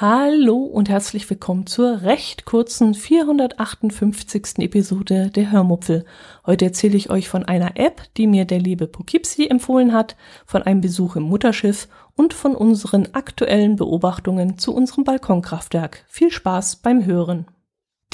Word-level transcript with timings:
Hallo 0.00 0.56
und 0.56 0.88
herzlich 0.88 1.28
willkommen 1.28 1.66
zur 1.66 2.00
recht 2.00 2.46
kurzen 2.46 2.94
458. 2.94 4.60
Episode 4.60 5.28
der 5.28 5.52
Hörmupfel. 5.52 6.06
Heute 6.46 6.64
erzähle 6.64 6.96
ich 6.96 7.10
euch 7.10 7.28
von 7.28 7.44
einer 7.44 7.72
App, 7.76 8.04
die 8.16 8.26
mir 8.26 8.46
der 8.46 8.60
liebe 8.60 8.86
Poughkeepsie 8.86 9.50
empfohlen 9.50 9.92
hat, 9.92 10.16
von 10.46 10.62
einem 10.62 10.80
Besuch 10.80 11.16
im 11.16 11.24
Mutterschiff 11.24 11.86
und 12.16 12.32
von 12.32 12.54
unseren 12.54 13.08
aktuellen 13.12 13.76
Beobachtungen 13.76 14.56
zu 14.56 14.74
unserem 14.74 15.04
Balkonkraftwerk. 15.04 16.06
Viel 16.08 16.30
Spaß 16.30 16.76
beim 16.76 17.04
Hören. 17.04 17.44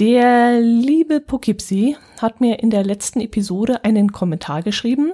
Der 0.01 0.61
liebe 0.61 1.21
Poughkeepsie 1.21 1.97
hat 2.21 2.41
mir 2.41 2.59
in 2.59 2.71
der 2.71 2.85
letzten 2.85 3.21
Episode 3.21 3.85
einen 3.85 4.11
Kommentar 4.11 4.63
geschrieben, 4.63 5.13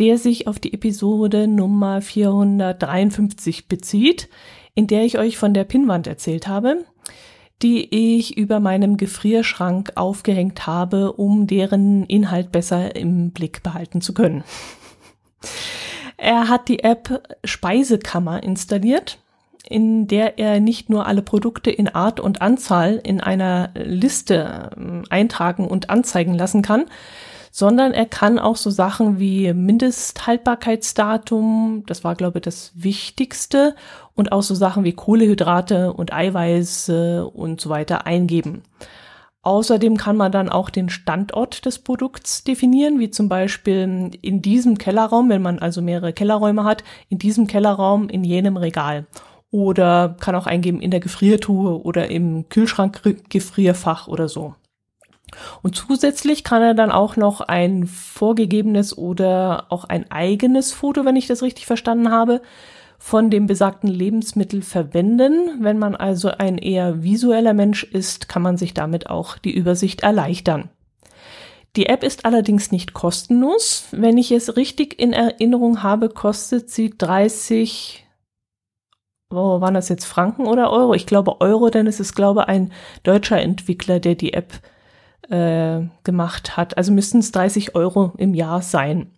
der 0.00 0.18
sich 0.18 0.48
auf 0.48 0.58
die 0.58 0.74
Episode 0.74 1.46
Nummer 1.46 2.02
453 2.02 3.68
bezieht, 3.68 4.28
in 4.78 4.86
der 4.86 5.02
ich 5.02 5.18
euch 5.18 5.36
von 5.36 5.54
der 5.54 5.64
Pinnwand 5.64 6.06
erzählt 6.06 6.46
habe, 6.46 6.84
die 7.62 8.14
ich 8.16 8.36
über 8.36 8.60
meinem 8.60 8.96
Gefrierschrank 8.96 9.90
aufgehängt 9.96 10.68
habe, 10.68 11.14
um 11.14 11.48
deren 11.48 12.06
Inhalt 12.06 12.52
besser 12.52 12.94
im 12.94 13.32
Blick 13.32 13.64
behalten 13.64 14.00
zu 14.00 14.14
können. 14.14 14.44
Er 16.16 16.46
hat 16.46 16.68
die 16.68 16.84
App 16.84 17.38
Speisekammer 17.42 18.44
installiert, 18.44 19.18
in 19.68 20.06
der 20.06 20.38
er 20.38 20.60
nicht 20.60 20.90
nur 20.90 21.06
alle 21.06 21.22
Produkte 21.22 21.72
in 21.72 21.88
Art 21.88 22.20
und 22.20 22.40
Anzahl 22.40 23.00
in 23.02 23.20
einer 23.20 23.70
Liste 23.74 24.70
ähm, 24.76 25.02
eintragen 25.10 25.66
und 25.66 25.90
anzeigen 25.90 26.34
lassen 26.34 26.62
kann, 26.62 26.84
sondern 27.58 27.92
er 27.92 28.06
kann 28.06 28.38
auch 28.38 28.54
so 28.54 28.70
Sachen 28.70 29.18
wie 29.18 29.52
Mindesthaltbarkeitsdatum, 29.52 31.82
das 31.88 32.04
war 32.04 32.14
glaube 32.14 32.38
ich 32.38 32.42
das 32.42 32.70
Wichtigste, 32.76 33.74
und 34.14 34.30
auch 34.30 34.44
so 34.44 34.54
Sachen 34.54 34.84
wie 34.84 34.92
Kohlehydrate 34.92 35.92
und 35.92 36.12
Eiweiße 36.12 37.26
und 37.26 37.60
so 37.60 37.68
weiter 37.68 38.06
eingeben. 38.06 38.62
Außerdem 39.42 39.96
kann 39.96 40.16
man 40.16 40.30
dann 40.30 40.48
auch 40.48 40.70
den 40.70 40.88
Standort 40.88 41.66
des 41.66 41.80
Produkts 41.80 42.44
definieren, 42.44 43.00
wie 43.00 43.10
zum 43.10 43.28
Beispiel 43.28 44.12
in 44.22 44.40
diesem 44.40 44.78
Kellerraum, 44.78 45.28
wenn 45.28 45.42
man 45.42 45.58
also 45.58 45.82
mehrere 45.82 46.12
Kellerräume 46.12 46.62
hat, 46.62 46.84
in 47.08 47.18
diesem 47.18 47.48
Kellerraum 47.48 48.08
in 48.08 48.22
jenem 48.22 48.56
Regal. 48.56 49.08
Oder 49.50 50.16
kann 50.20 50.36
auch 50.36 50.46
eingeben 50.46 50.80
in 50.80 50.92
der 50.92 51.00
Gefriertruhe 51.00 51.82
oder 51.82 52.08
im 52.08 52.48
Kühlschrankgefrierfach 52.50 54.06
oder 54.06 54.28
so. 54.28 54.54
Und 55.62 55.76
zusätzlich 55.76 56.44
kann 56.44 56.62
er 56.62 56.74
dann 56.74 56.90
auch 56.90 57.16
noch 57.16 57.40
ein 57.40 57.86
vorgegebenes 57.86 58.96
oder 58.96 59.66
auch 59.68 59.84
ein 59.84 60.10
eigenes 60.10 60.72
Foto, 60.72 61.04
wenn 61.04 61.16
ich 61.16 61.26
das 61.26 61.42
richtig 61.42 61.66
verstanden 61.66 62.10
habe, 62.10 62.40
von 62.98 63.30
dem 63.30 63.46
besagten 63.46 63.88
Lebensmittel 63.88 64.62
verwenden. 64.62 65.62
Wenn 65.62 65.78
man 65.78 65.94
also 65.94 66.30
ein 66.30 66.58
eher 66.58 67.02
visueller 67.02 67.54
Mensch 67.54 67.84
ist, 67.84 68.28
kann 68.28 68.42
man 68.42 68.56
sich 68.56 68.74
damit 68.74 69.08
auch 69.08 69.38
die 69.38 69.54
Übersicht 69.54 70.02
erleichtern. 70.02 70.70
Die 71.76 71.86
App 71.86 72.02
ist 72.02 72.24
allerdings 72.24 72.72
nicht 72.72 72.92
kostenlos. 72.92 73.86
Wenn 73.92 74.18
ich 74.18 74.32
es 74.32 74.56
richtig 74.56 74.98
in 74.98 75.12
Erinnerung 75.12 75.82
habe, 75.82 76.08
kostet 76.08 76.70
sie 76.70 76.90
30, 76.90 78.04
oh, 79.30 79.60
waren 79.60 79.74
das 79.74 79.88
jetzt 79.88 80.04
Franken 80.04 80.46
oder 80.46 80.72
Euro? 80.72 80.94
Ich 80.94 81.06
glaube 81.06 81.40
Euro, 81.40 81.70
denn 81.70 81.86
es 81.86 82.00
ist, 82.00 82.14
glaube 82.14 82.40
ich, 82.42 82.48
ein 82.48 82.72
deutscher 83.04 83.40
Entwickler, 83.40 84.00
der 84.00 84.16
die 84.16 84.32
App 84.32 84.54
äh, 85.30 85.80
gemacht 86.04 86.56
hat. 86.56 86.76
Also 86.76 86.92
müssten 86.92 87.18
es 87.18 87.32
30 87.32 87.74
Euro 87.74 88.12
im 88.16 88.34
Jahr 88.34 88.62
sein. 88.62 89.10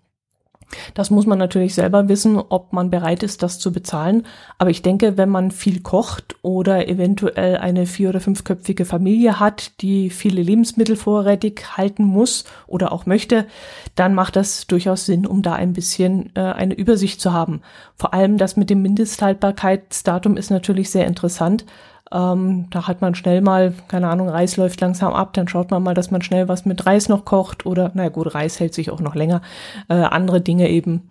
Das 0.94 1.10
muss 1.10 1.26
man 1.26 1.38
natürlich 1.38 1.74
selber 1.74 2.08
wissen, 2.08 2.36
ob 2.36 2.72
man 2.72 2.90
bereit 2.90 3.22
ist, 3.22 3.42
das 3.42 3.58
zu 3.58 3.72
bezahlen. 3.72 4.26
Aber 4.58 4.70
ich 4.70 4.82
denke, 4.82 5.16
wenn 5.16 5.28
man 5.28 5.50
viel 5.50 5.80
kocht 5.80 6.36
oder 6.42 6.88
eventuell 6.88 7.56
eine 7.56 7.86
vier- 7.86 8.10
oder 8.10 8.20
fünfköpfige 8.20 8.84
Familie 8.84 9.40
hat, 9.40 9.80
die 9.80 10.10
viele 10.10 10.42
Lebensmittel 10.42 10.96
vorrätig 10.96 11.76
halten 11.76 12.04
muss 12.04 12.44
oder 12.66 12.92
auch 12.92 13.06
möchte, 13.06 13.46
dann 13.94 14.14
macht 14.14 14.36
das 14.36 14.66
durchaus 14.66 15.06
Sinn, 15.06 15.26
um 15.26 15.42
da 15.42 15.54
ein 15.54 15.72
bisschen 15.72 16.30
äh, 16.34 16.40
eine 16.40 16.74
Übersicht 16.74 17.20
zu 17.20 17.32
haben. 17.32 17.62
Vor 17.96 18.14
allem 18.14 18.38
das 18.38 18.56
mit 18.56 18.70
dem 18.70 18.82
Mindesthaltbarkeitsdatum 18.82 20.36
ist 20.36 20.50
natürlich 20.50 20.90
sehr 20.90 21.06
interessant, 21.06 21.64
ähm, 22.12 22.66
da 22.70 22.88
hat 22.88 23.00
man 23.00 23.14
schnell 23.14 23.40
mal, 23.40 23.72
keine 23.88 24.08
Ahnung, 24.08 24.28
Reis 24.28 24.56
läuft 24.56 24.80
langsam 24.80 25.12
ab, 25.12 25.32
dann 25.34 25.48
schaut 25.48 25.70
man 25.70 25.82
mal, 25.82 25.94
dass 25.94 26.10
man 26.10 26.22
schnell 26.22 26.48
was 26.48 26.64
mit 26.64 26.86
Reis 26.86 27.08
noch 27.08 27.24
kocht 27.24 27.66
oder, 27.66 27.92
naja 27.94 28.08
gut, 28.08 28.34
Reis 28.34 28.58
hält 28.58 28.74
sich 28.74 28.90
auch 28.90 29.00
noch 29.00 29.14
länger. 29.14 29.42
Äh, 29.88 29.94
andere 29.94 30.40
Dinge 30.40 30.68
eben, 30.68 31.10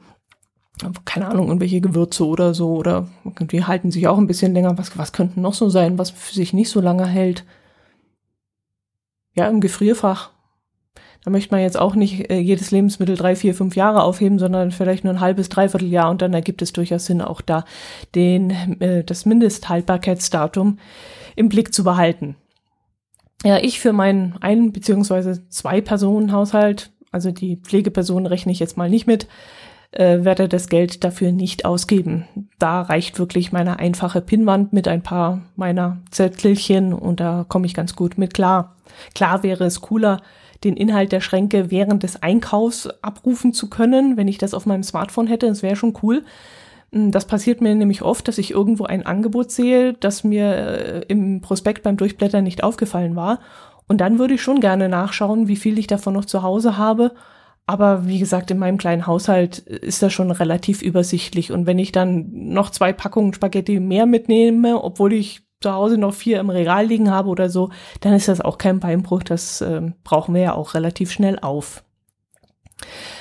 keine 1.06 1.28
Ahnung, 1.28 1.48
irgendwelche 1.48 1.82
Gewürze 1.82 2.26
oder 2.26 2.54
so 2.54 2.74
oder 2.76 3.08
die 3.40 3.66
halten 3.66 3.92
sich 3.92 4.08
auch 4.08 4.18
ein 4.18 4.28
bisschen 4.28 4.54
länger. 4.54 4.78
Was, 4.78 4.98
was 4.98 5.14
könnten 5.14 5.42
noch 5.42 5.54
so 5.54 5.70
sein, 5.70 5.98
was 5.98 6.12
für 6.12 6.34
sich 6.34 6.54
nicht 6.54 6.70
so 6.70 6.82
lange 6.82 7.06
hält? 7.06 7.46
Ja, 9.34 9.48
im 9.48 9.62
Gefrierfach 9.62 10.32
da 11.30 11.32
möchte 11.32 11.54
man 11.54 11.62
jetzt 11.62 11.78
auch 11.78 11.94
nicht 11.94 12.32
äh, 12.32 12.40
jedes 12.40 12.72
Lebensmittel 12.72 13.16
drei, 13.16 13.36
vier, 13.36 13.54
fünf 13.54 13.76
Jahre 13.76 14.02
aufheben, 14.02 14.40
sondern 14.40 14.72
vielleicht 14.72 15.04
nur 15.04 15.14
ein 15.14 15.20
halbes, 15.20 15.48
dreiviertel 15.48 15.88
Jahr 15.88 16.10
und 16.10 16.24
dann 16.24 16.34
ergibt 16.34 16.64
es 16.64 16.74
durchaus 16.74 17.06
Sinn, 17.06 17.22
auch 17.22 17.42
da 17.42 17.66
den, 18.16 18.50
äh, 18.82 19.04
das 19.04 19.28
Mindesthaltbarkeitsdatum 19.28 20.80
im 21.36 21.50
Blick 21.50 21.72
zu 21.72 21.84
behalten. 21.84 22.36
Ja, 23.44 23.60
ich 23.60 23.80
für 23.80 23.94
meinen 23.94 24.38
ein- 24.42 24.72
beziehungsweise 24.72 25.48
zwei 25.50 25.82
Personen 25.82 26.32
Haushalt, 26.32 26.90
also 27.12 27.30
die 27.30 27.58
Pflegeperson 27.58 28.26
rechne 28.26 28.52
ich 28.52 28.60
jetzt 28.60 28.76
mal 28.76 28.90
nicht 28.90 29.06
mit, 29.06 29.28
äh, 29.92 30.24
werde 30.24 30.48
das 30.48 30.70
Geld 30.70 31.04
dafür 31.04 31.32
nicht 31.32 31.66
ausgeben. 31.66 32.28
Da 32.60 32.82
reicht 32.82 33.20
wirklich 33.20 33.52
meine 33.52 33.80
einfache 33.80 34.22
Pinnwand 34.22 34.74
mit 34.74 34.88
ein 34.88 35.02
paar 35.02 35.42
meiner 35.56 35.98
Zettelchen 36.12 36.94
und 36.94 37.20
da 37.20 37.46
komme 37.48 37.66
ich 37.66 37.74
ganz 37.74 37.96
gut 37.96 38.18
mit 38.18 38.34
klar. 38.34 38.76
Klar 39.16 39.44
wäre 39.44 39.66
es 39.66 39.82
cooler, 39.82 40.22
den 40.64 40.76
Inhalt 40.76 41.12
der 41.12 41.22
Schränke 41.22 41.72
während 41.72 42.04
des 42.04 42.22
Einkaufs 42.22 42.88
abrufen 43.02 43.54
zu 43.54 43.70
können, 43.70 44.18
wenn 44.18 44.28
ich 44.28 44.38
das 44.38 44.54
auf 44.54 44.66
meinem 44.66 44.84
Smartphone 44.84 45.28
hätte. 45.28 45.48
Das 45.48 45.64
wäre 45.64 45.76
schon 45.76 45.98
cool. 46.04 46.24
Hm, 46.92 47.12
das 47.12 47.26
passiert 47.26 47.62
mir 47.62 47.74
nämlich 47.76 48.02
oft, 48.02 48.28
dass 48.28 48.38
ich 48.38 48.52
irgendwo 48.52 48.86
ein 48.86 49.06
Angebot 49.06 49.52
sehe, 49.52 49.94
das 49.94 50.24
mir 50.24 50.56
äh, 50.56 51.02
im 51.08 51.42
Prospekt 51.42 51.84
beim 51.84 51.98
Durchblättern 51.98 52.44
nicht 52.44 52.64
aufgefallen 52.64 53.16
war. 53.16 53.40
Und 53.88 54.02
dann 54.02 54.20
würde 54.20 54.36
ich 54.36 54.42
schon 54.42 54.60
gerne 54.60 54.88
nachschauen, 54.88 55.48
wie 55.48 55.56
viel 55.56 55.80
ich 55.80 55.88
davon 55.88 56.14
noch 56.14 56.26
zu 56.26 56.44
Hause 56.44 56.78
habe. 56.78 57.12
Aber 57.70 58.08
wie 58.08 58.18
gesagt, 58.18 58.50
in 58.50 58.58
meinem 58.58 58.80
kleinen 58.80 59.06
Haushalt 59.06 59.60
ist 59.60 60.02
das 60.02 60.12
schon 60.12 60.32
relativ 60.32 60.82
übersichtlich. 60.82 61.52
Und 61.52 61.68
wenn 61.68 61.78
ich 61.78 61.92
dann 61.92 62.26
noch 62.32 62.72
zwei 62.72 62.94
Packungen 62.94 63.32
Spaghetti 63.32 63.80
mehr 63.80 64.08
mitnehme, 64.08 64.84
obwohl 64.84 65.14
ich 65.14 65.42
zu 65.62 65.72
Hause 65.72 66.00
noch 66.00 66.16
vier 66.16 66.40
im 66.40 66.50
Regal 66.50 66.88
liegen 66.88 67.12
habe 67.12 67.30
oder 67.30 67.48
so, 67.48 67.70
dann 68.02 68.14
ist 68.14 68.28
das 68.28 68.42
auch 68.42 68.58
kein 68.58 68.80
Beinbruch. 68.80 69.22
Das 69.22 69.62
äh, 69.62 69.84
brauchen 70.04 70.34
wir 70.34 70.42
ja 70.42 70.54
auch 70.56 70.74
relativ 70.74 71.12
schnell 71.12 71.38
auf. 71.38 71.84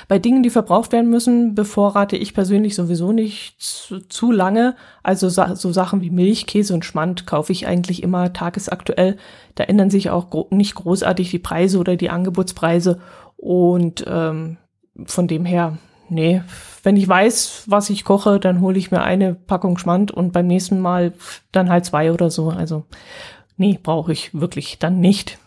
Bei 0.06 0.18
Dingen, 0.18 0.42
die 0.42 0.48
verbraucht 0.48 0.92
werden 0.92 1.10
müssen, 1.10 1.54
bevorrate 1.54 2.16
ich 2.16 2.32
persönlich 2.32 2.74
sowieso 2.74 3.12
nicht 3.12 3.60
zu, 3.60 4.00
zu 4.08 4.32
lange. 4.32 4.76
Also 5.02 5.28
so 5.28 5.72
Sachen 5.72 6.00
wie 6.00 6.08
Milch, 6.08 6.46
Käse 6.46 6.72
und 6.72 6.86
Schmand 6.86 7.26
kaufe 7.26 7.52
ich 7.52 7.66
eigentlich 7.66 8.02
immer 8.02 8.32
tagesaktuell. 8.32 9.18
Da 9.56 9.64
ändern 9.64 9.90
sich 9.90 10.08
auch 10.08 10.30
gro 10.30 10.48
nicht 10.50 10.74
großartig 10.74 11.30
die 11.30 11.38
Preise 11.38 11.78
oder 11.78 11.96
die 11.96 12.08
Angebotspreise. 12.08 12.98
Und 13.38 14.04
ähm, 14.06 14.58
von 15.06 15.26
dem 15.26 15.46
her 15.46 15.78
nee, 16.10 16.42
wenn 16.82 16.96
ich 16.96 17.08
weiß, 17.08 17.64
was 17.66 17.90
ich 17.90 18.04
koche, 18.04 18.40
dann 18.40 18.60
hole 18.60 18.78
ich 18.78 18.90
mir 18.90 19.02
eine 19.02 19.34
Packung 19.34 19.78
Schmand 19.78 20.10
und 20.10 20.32
beim 20.32 20.46
nächsten 20.46 20.80
Mal 20.80 21.12
dann 21.52 21.70
halt 21.70 21.84
zwei 21.84 22.12
oder 22.12 22.30
so. 22.30 22.50
Also 22.50 22.84
nee, 23.56 23.78
brauche 23.82 24.12
ich 24.12 24.38
wirklich 24.38 24.78
dann 24.78 25.00
nicht. 25.00 25.38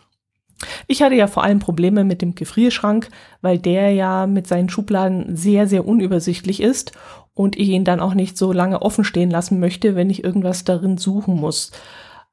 Ich 0.86 1.02
hatte 1.02 1.16
ja 1.16 1.26
vor 1.26 1.42
allem 1.42 1.58
Probleme 1.58 2.04
mit 2.04 2.22
dem 2.22 2.36
Gefrierschrank, 2.36 3.08
weil 3.40 3.58
der 3.58 3.92
ja 3.92 4.26
mit 4.26 4.46
seinen 4.46 4.68
Schubladen 4.68 5.34
sehr, 5.36 5.66
sehr 5.66 5.86
unübersichtlich 5.86 6.62
ist 6.62 6.92
und 7.34 7.56
ich 7.56 7.68
ihn 7.68 7.84
dann 7.84 8.00
auch 8.00 8.14
nicht 8.14 8.38
so 8.38 8.52
lange 8.52 8.82
offen 8.82 9.02
stehen 9.02 9.30
lassen 9.30 9.58
möchte, 9.58 9.96
wenn 9.96 10.10
ich 10.10 10.22
irgendwas 10.22 10.62
darin 10.62 10.98
suchen 10.98 11.34
muss. 11.34 11.72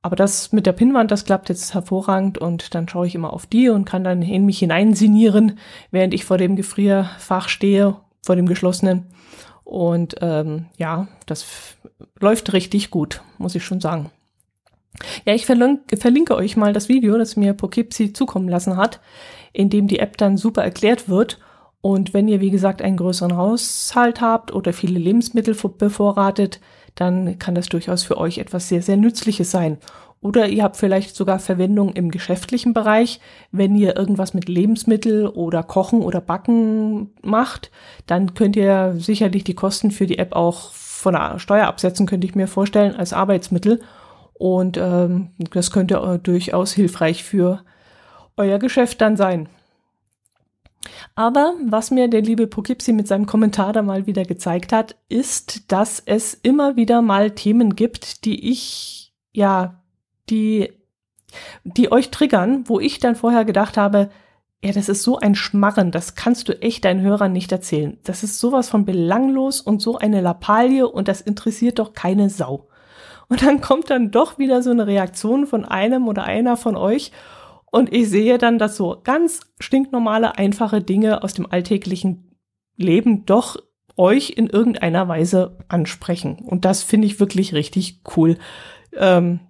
Aber 0.01 0.15
das 0.15 0.53
mit 0.53 0.65
der 0.65 0.71
Pinnwand, 0.71 1.11
das 1.11 1.25
klappt 1.25 1.49
jetzt 1.49 1.73
hervorragend 1.73 2.37
und 2.37 2.73
dann 2.73 2.87
schaue 2.87 3.07
ich 3.07 3.15
immer 3.15 3.33
auf 3.33 3.45
die 3.45 3.69
und 3.69 3.85
kann 3.85 4.03
dann 4.03 4.21
in 4.21 4.45
mich 4.45 4.59
hineinsinieren, 4.59 5.59
während 5.91 6.13
ich 6.13 6.23
vor 6.23 6.37
dem 6.37 6.55
Gefrierfach 6.55 7.49
stehe 7.49 7.97
vor 8.21 8.35
dem 8.35 8.45
geschlossenen. 8.45 9.07
Und 9.63 10.15
ähm, 10.21 10.65
ja, 10.77 11.07
das 11.25 11.45
läuft 12.19 12.53
richtig 12.53 12.89
gut, 12.89 13.21
muss 13.37 13.55
ich 13.55 13.63
schon 13.63 13.81
sagen. 13.81 14.09
Ja, 15.25 15.33
ich 15.33 15.45
verlinke, 15.45 15.97
verlinke 15.97 16.35
euch 16.35 16.57
mal 16.57 16.73
das 16.73 16.89
Video, 16.89 17.17
das 17.17 17.35
mir 17.35 17.53
Poughkeepsie 17.53 18.13
zukommen 18.13 18.49
lassen 18.49 18.77
hat, 18.77 18.99
in 19.53 19.69
dem 19.69 19.87
die 19.87 19.99
App 19.99 20.17
dann 20.17 20.37
super 20.37 20.63
erklärt 20.63 21.07
wird. 21.07 21.39
Und 21.81 22.13
wenn 22.13 22.27
ihr, 22.27 22.41
wie 22.41 22.49
gesagt, 22.49 22.81
einen 22.81 22.97
größeren 22.97 23.37
Haushalt 23.37 24.21
habt 24.21 24.53
oder 24.53 24.73
viele 24.73 24.99
Lebensmittel 24.99 25.55
bevorratet, 25.55 26.59
dann 26.95 27.39
kann 27.39 27.55
das 27.55 27.67
durchaus 27.67 28.03
für 28.03 28.17
euch 28.17 28.37
etwas 28.37 28.69
sehr, 28.69 28.81
sehr 28.81 28.97
Nützliches 28.97 29.51
sein. 29.51 29.77
Oder 30.21 30.49
ihr 30.49 30.63
habt 30.63 30.75
vielleicht 30.75 31.15
sogar 31.15 31.39
Verwendung 31.39 31.93
im 31.93 32.11
geschäftlichen 32.11 32.73
Bereich. 32.73 33.21
Wenn 33.51 33.75
ihr 33.75 33.95
irgendwas 33.95 34.33
mit 34.33 34.49
Lebensmittel 34.49 35.27
oder 35.27 35.63
Kochen 35.63 36.01
oder 36.01 36.19
Backen 36.19 37.11
macht, 37.21 37.71
dann 38.05 38.33
könnt 38.33 38.57
ihr 38.57 38.95
sicherlich 38.97 39.45
die 39.45 39.53
Kosten 39.53 39.91
für 39.91 40.07
die 40.07 40.17
App 40.17 40.35
auch 40.35 40.71
von 40.73 41.13
der 41.13 41.39
Steuer 41.39 41.67
absetzen, 41.67 42.05
könnte 42.05 42.27
ich 42.27 42.35
mir 42.35 42.47
vorstellen, 42.47 42.95
als 42.95 43.13
Arbeitsmittel. 43.13 43.79
Und 44.33 44.77
ähm, 44.77 45.29
das 45.51 45.71
könnte 45.71 45.95
äh, 45.95 46.19
durchaus 46.19 46.73
hilfreich 46.73 47.23
für 47.23 47.63
euer 48.35 48.59
Geschäft 48.59 48.99
dann 48.99 49.15
sein. 49.15 49.47
Aber 51.15 51.55
was 51.65 51.91
mir 51.91 52.07
der 52.07 52.21
liebe 52.21 52.47
Poughkeepsie 52.47 52.93
mit 52.93 53.07
seinem 53.07 53.25
Kommentar 53.25 53.73
da 53.73 53.81
mal 53.81 54.05
wieder 54.05 54.23
gezeigt 54.23 54.71
hat, 54.71 54.95
ist, 55.09 55.71
dass 55.71 56.01
es 56.05 56.33
immer 56.33 56.75
wieder 56.75 57.01
mal 57.01 57.31
Themen 57.31 57.75
gibt, 57.75 58.25
die 58.25 58.49
ich, 58.49 59.13
ja, 59.33 59.81
die, 60.29 60.71
die 61.63 61.91
euch 61.91 62.11
triggern, 62.11 62.63
wo 62.67 62.79
ich 62.79 62.99
dann 62.99 63.15
vorher 63.15 63.45
gedacht 63.45 63.77
habe, 63.77 64.09
ja, 64.63 64.73
das 64.73 64.89
ist 64.89 65.03
so 65.03 65.17
ein 65.17 65.35
Schmarren, 65.35 65.91
das 65.91 66.15
kannst 66.15 66.49
du 66.49 66.61
echt 66.61 66.83
deinen 66.83 67.01
Hörern 67.01 67.31
nicht 67.31 67.51
erzählen. 67.51 67.97
Das 68.03 68.23
ist 68.23 68.39
sowas 68.39 68.69
von 68.69 68.83
belanglos 68.83 69.61
und 69.61 69.81
so 69.81 69.97
eine 69.97 70.19
Lappalie 70.21 70.87
und 70.87 71.07
das 71.07 71.21
interessiert 71.21 71.79
doch 71.79 71.93
keine 71.93 72.29
Sau. 72.29 72.67
Und 73.29 73.41
dann 73.43 73.61
kommt 73.61 73.89
dann 73.89 74.11
doch 74.11 74.37
wieder 74.37 74.61
so 74.61 74.71
eine 74.71 74.87
Reaktion 74.87 75.47
von 75.47 75.63
einem 75.63 76.07
oder 76.07 76.23
einer 76.23 76.57
von 76.57 76.75
euch 76.75 77.11
und 77.71 77.93
ich 77.93 78.09
sehe 78.09 78.37
dann, 78.37 78.57
dass 78.57 78.75
so 78.75 78.99
ganz 79.03 79.41
stinknormale, 79.59 80.37
einfache 80.37 80.81
Dinge 80.81 81.23
aus 81.23 81.33
dem 81.33 81.49
alltäglichen 81.49 82.35
Leben 82.75 83.25
doch 83.25 83.57
euch 83.97 84.31
in 84.31 84.47
irgendeiner 84.47 85.07
Weise 85.07 85.57
ansprechen. 85.67 86.39
Und 86.39 86.65
das 86.65 86.83
finde 86.83 87.07
ich 87.07 87.19
wirklich 87.19 87.53
richtig 87.53 88.01
cool. 88.15 88.37
Ähm, 88.95 89.41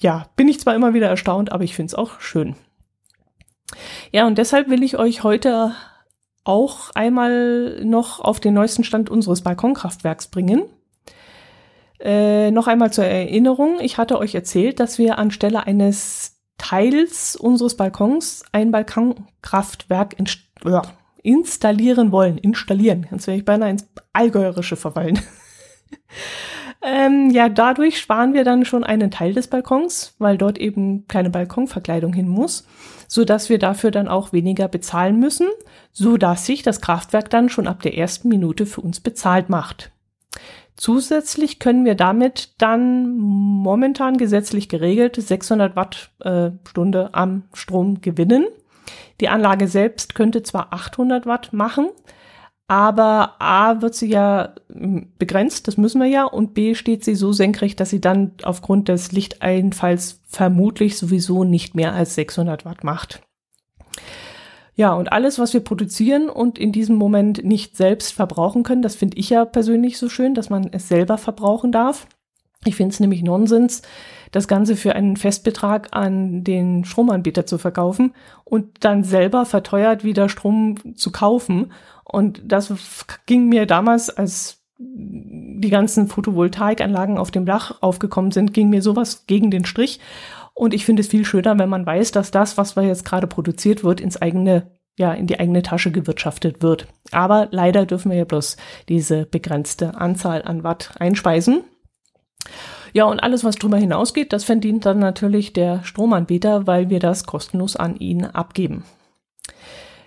ja, 0.00 0.26
bin 0.36 0.48
ich 0.48 0.60
zwar 0.60 0.74
immer 0.74 0.94
wieder 0.94 1.08
erstaunt, 1.08 1.50
aber 1.50 1.64
ich 1.64 1.74
finde 1.74 1.88
es 1.88 1.94
auch 1.94 2.20
schön. 2.20 2.54
Ja, 4.12 4.26
und 4.26 4.38
deshalb 4.38 4.68
will 4.68 4.82
ich 4.82 4.98
euch 4.98 5.22
heute 5.22 5.74
auch 6.44 6.90
einmal 6.94 7.84
noch 7.84 8.20
auf 8.20 8.40
den 8.40 8.54
neuesten 8.54 8.84
Stand 8.84 9.10
unseres 9.10 9.42
Balkonkraftwerks 9.42 10.28
bringen. 10.28 10.64
Äh, 11.98 12.52
noch 12.52 12.68
einmal 12.68 12.92
zur 12.92 13.04
Erinnerung, 13.04 13.80
ich 13.80 13.98
hatte 13.98 14.18
euch 14.18 14.34
erzählt, 14.34 14.78
dass 14.78 14.98
wir 14.98 15.18
anstelle 15.18 15.66
eines 15.66 16.37
Teils 16.58 17.36
unseres 17.36 17.76
Balkons 17.76 18.44
ein 18.52 18.70
Balkonkraftwerk 18.70 20.18
in, 20.18 20.26
äh, 20.70 20.80
installieren 21.22 22.12
wollen. 22.12 22.36
Installieren. 22.36 23.06
Jetzt 23.10 23.26
wäre 23.26 23.38
ich 23.38 23.44
beinahe 23.44 23.70
ins 23.70 23.88
Allgäuerische 24.12 24.76
verfallen. 24.76 25.20
ähm, 26.82 27.30
ja, 27.30 27.48
dadurch 27.48 27.98
sparen 27.98 28.34
wir 28.34 28.44
dann 28.44 28.64
schon 28.64 28.84
einen 28.84 29.10
Teil 29.10 29.32
des 29.32 29.48
Balkons, 29.48 30.14
weil 30.18 30.36
dort 30.36 30.58
eben 30.58 31.06
keine 31.06 31.30
Balkonverkleidung 31.30 32.12
hin 32.12 32.28
muss, 32.28 32.66
so 33.06 33.24
dass 33.24 33.48
wir 33.48 33.58
dafür 33.58 33.90
dann 33.90 34.08
auch 34.08 34.32
weniger 34.32 34.68
bezahlen 34.68 35.18
müssen, 35.18 35.46
so 35.92 36.16
dass 36.16 36.44
sich 36.44 36.62
das 36.62 36.80
Kraftwerk 36.80 37.30
dann 37.30 37.48
schon 37.48 37.66
ab 37.66 37.82
der 37.82 37.96
ersten 37.96 38.28
Minute 38.28 38.66
für 38.66 38.80
uns 38.80 39.00
bezahlt 39.00 39.48
macht. 39.48 39.90
Zusätzlich 40.78 41.58
können 41.58 41.84
wir 41.84 41.96
damit 41.96 42.52
dann 42.58 43.18
momentan 43.18 44.16
gesetzlich 44.16 44.68
geregelt 44.68 45.16
600 45.16 45.74
Watt 45.74 46.12
äh, 46.20 46.50
am 47.12 47.42
Strom 47.52 48.00
gewinnen. 48.00 48.46
Die 49.20 49.28
Anlage 49.28 49.66
selbst 49.66 50.14
könnte 50.14 50.44
zwar 50.44 50.72
800 50.72 51.26
Watt 51.26 51.52
machen, 51.52 51.88
aber 52.68 53.34
A 53.40 53.82
wird 53.82 53.96
sie 53.96 54.08
ja 54.08 54.54
hm, 54.72 55.14
begrenzt, 55.18 55.66
das 55.66 55.78
müssen 55.78 56.00
wir 56.00 56.06
ja, 56.06 56.24
und 56.24 56.54
B 56.54 56.76
steht 56.76 57.04
sie 57.04 57.16
so 57.16 57.32
senkrecht, 57.32 57.80
dass 57.80 57.90
sie 57.90 58.00
dann 58.00 58.34
aufgrund 58.44 58.86
des 58.86 59.10
Lichteinfalls 59.10 60.20
vermutlich 60.26 60.96
sowieso 60.96 61.42
nicht 61.42 61.74
mehr 61.74 61.92
als 61.92 62.14
600 62.14 62.64
Watt 62.64 62.84
macht. 62.84 63.20
Ja, 64.78 64.92
und 64.94 65.10
alles, 65.10 65.40
was 65.40 65.54
wir 65.54 65.60
produzieren 65.60 66.30
und 66.30 66.56
in 66.56 66.70
diesem 66.70 66.94
Moment 66.94 67.44
nicht 67.44 67.76
selbst 67.76 68.12
verbrauchen 68.12 68.62
können, 68.62 68.80
das 68.80 68.94
finde 68.94 69.16
ich 69.18 69.28
ja 69.28 69.44
persönlich 69.44 69.98
so 69.98 70.08
schön, 70.08 70.34
dass 70.34 70.50
man 70.50 70.68
es 70.70 70.86
selber 70.86 71.18
verbrauchen 71.18 71.72
darf. 71.72 72.06
Ich 72.64 72.76
finde 72.76 72.92
es 72.92 73.00
nämlich 73.00 73.24
Nonsens, 73.24 73.82
das 74.30 74.46
Ganze 74.46 74.76
für 74.76 74.94
einen 74.94 75.16
Festbetrag 75.16 75.88
an 75.90 76.44
den 76.44 76.84
Stromanbieter 76.84 77.44
zu 77.44 77.58
verkaufen 77.58 78.14
und 78.44 78.84
dann 78.84 79.02
selber 79.02 79.46
verteuert 79.46 80.04
wieder 80.04 80.28
Strom 80.28 80.94
zu 80.94 81.10
kaufen. 81.10 81.72
Und 82.04 82.40
das 82.44 82.72
ging 83.26 83.48
mir 83.48 83.66
damals, 83.66 84.10
als 84.10 84.62
die 84.78 85.70
ganzen 85.70 86.06
Photovoltaikanlagen 86.06 87.18
auf 87.18 87.32
dem 87.32 87.46
Dach 87.46 87.78
aufgekommen 87.80 88.30
sind, 88.30 88.54
ging 88.54 88.70
mir 88.70 88.82
sowas 88.82 89.24
gegen 89.26 89.50
den 89.50 89.64
Strich. 89.64 89.98
Und 90.58 90.74
ich 90.74 90.84
finde 90.84 91.02
es 91.02 91.06
viel 91.06 91.24
schöner, 91.24 91.56
wenn 91.60 91.68
man 91.68 91.86
weiß, 91.86 92.10
dass 92.10 92.32
das, 92.32 92.58
was 92.58 92.74
jetzt 92.74 93.04
gerade 93.04 93.28
produziert 93.28 93.84
wird, 93.84 94.00
ins 94.00 94.20
eigene, 94.20 94.72
ja, 94.98 95.12
in 95.12 95.28
die 95.28 95.38
eigene 95.38 95.62
Tasche 95.62 95.92
gewirtschaftet 95.92 96.62
wird. 96.62 96.88
Aber 97.12 97.46
leider 97.52 97.86
dürfen 97.86 98.10
wir 98.10 98.18
ja 98.18 98.24
bloß 98.24 98.56
diese 98.88 99.24
begrenzte 99.24 99.94
Anzahl 99.94 100.42
an 100.42 100.64
Watt 100.64 100.94
einspeisen. 100.98 101.62
Ja, 102.92 103.04
und 103.04 103.20
alles, 103.20 103.44
was 103.44 103.54
drüber 103.54 103.76
hinausgeht, 103.76 104.32
das 104.32 104.42
verdient 104.42 104.84
dann 104.84 104.98
natürlich 104.98 105.52
der 105.52 105.84
Stromanbieter, 105.84 106.66
weil 106.66 106.90
wir 106.90 106.98
das 106.98 107.22
kostenlos 107.24 107.76
an 107.76 107.94
ihn 107.94 108.24
abgeben. 108.24 108.82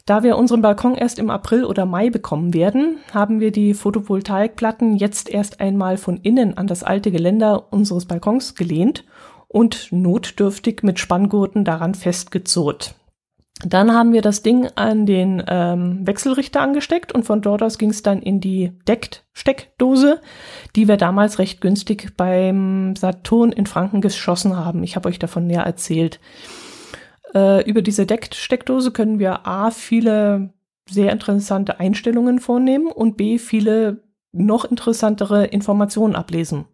Da 0.06 0.24
wir 0.24 0.38
unseren 0.38 0.62
Balkon 0.62 0.96
erst 0.96 1.18
im 1.18 1.30
April 1.30 1.64
oder 1.64 1.86
Mai 1.86 2.10
bekommen 2.10 2.54
werden, 2.54 2.98
haben 3.14 3.40
wir 3.40 3.54
die 3.54 3.74
Photovoltaikplatten 3.74 4.98
jetzt 4.98 5.30
erst 5.30 5.62
einmal 5.62 5.96
von 5.96 6.18
innen 6.18 6.58
an 6.58 6.68
das 6.68 6.84
alte 6.84 7.10
Geländer 7.10 7.72
unseres 7.72 8.06
Balkons 8.06 8.56
gelehnt 8.56 9.06
und 9.52 9.92
notdürftig 9.92 10.82
mit 10.82 11.00
Spanngurten 11.00 11.66
daran 11.66 11.94
festgezurrt. 11.94 12.96
Dann 13.64 13.94
haben 13.94 14.14
wir 14.14 14.22
das 14.22 14.42
Ding 14.42 14.70
an 14.76 15.06
den 15.06 15.44
ähm, 15.48 16.08
Wechselrichter 16.08 16.62
angesteckt 16.62 17.12
und 17.12 17.26
von 17.26 17.42
dort 17.42 17.62
aus 17.62 17.78
ging 17.78 17.90
es 17.90 18.02
dann 18.02 18.22
in 18.22 18.40
die 18.40 18.72
Deckt-Steckdose, 18.88 20.22
die 20.76 20.88
wir 20.88 20.98
damals 20.98 21.38
recht 21.38 21.62
günstig 21.62 22.16
beim 22.18 22.96
Saturn 22.96 23.52
in 23.52 23.68
Franken 23.68 24.02
geschossen 24.02 24.56
haben. 24.58 24.84
Ich 24.84 24.96
habe 24.96 25.10
euch 25.10 25.20
davon 25.20 25.46
näher 25.48 25.64
erzählt. 25.64 26.20
Äh, 27.36 27.70
über 27.70 27.82
diese 27.82 28.06
Deckt-Steckdose 28.06 28.92
können 28.92 29.20
wir 29.20 29.46
A 29.46 29.70
viele 29.70 30.54
sehr 30.90 31.12
interessante 31.12 31.80
Einstellungen 31.80 32.40
vornehmen 32.40 32.88
und 32.88 33.16
B 33.18 33.38
viele 33.38 34.02
noch 34.32 34.66
interessantere 34.66 35.46
Informationen 35.46 36.16
ablesen. 36.16 36.66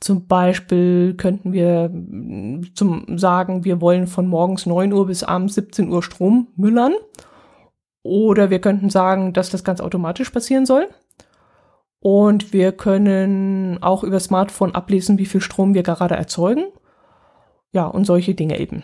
Zum 0.00 0.26
Beispiel 0.26 1.14
könnten 1.16 1.52
wir 1.52 1.90
mm, 1.90 2.74
zum 2.74 3.18
sagen, 3.18 3.64
wir 3.64 3.80
wollen 3.80 4.06
von 4.06 4.26
morgens 4.26 4.66
9 4.66 4.92
Uhr 4.92 5.06
bis 5.06 5.22
abends 5.22 5.54
17 5.54 5.90
Uhr 5.90 6.02
Strom 6.02 6.48
müllern. 6.56 6.94
Oder 8.02 8.48
wir 8.48 8.60
könnten 8.60 8.88
sagen, 8.88 9.34
dass 9.34 9.50
das 9.50 9.62
ganz 9.62 9.80
automatisch 9.80 10.30
passieren 10.30 10.64
soll. 10.64 10.88
Und 12.00 12.54
wir 12.54 12.72
können 12.72 13.82
auch 13.82 14.02
über 14.02 14.20
Smartphone 14.20 14.74
ablesen, 14.74 15.18
wie 15.18 15.26
viel 15.26 15.42
Strom 15.42 15.74
wir 15.74 15.82
gerade 15.82 16.16
erzeugen. 16.16 16.64
Ja, 17.72 17.86
und 17.86 18.06
solche 18.06 18.34
Dinge 18.34 18.58
eben. 18.58 18.82